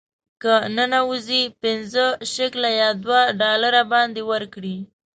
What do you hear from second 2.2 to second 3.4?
شکله یا دوه